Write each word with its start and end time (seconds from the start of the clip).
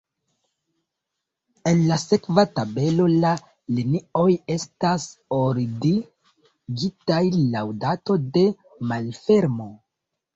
En 1.71 1.81
la 1.89 1.97
sekva 2.03 2.43
tabelo 2.59 3.03
la 3.25 3.33
linioj 3.79 4.25
estas 4.55 5.05
ordigitaj 5.37 7.21
laŭ 7.57 7.63
dato 7.85 8.17
de 8.39 8.47
malfermo. 8.93 9.69